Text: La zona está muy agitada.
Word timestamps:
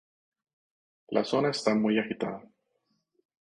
La 1.11 1.23
zona 1.23 1.51
está 1.51 1.75
muy 1.75 1.99
agitada. 1.99 2.41